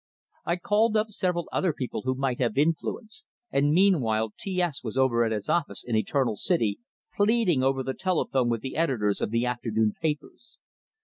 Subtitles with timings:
[0.45, 4.97] I called up several other people who might have influence; and meanwhile T S was
[4.97, 6.79] over at his office in Eternal City,
[7.15, 10.57] pleading over the telephone with the editors of afternoon papers.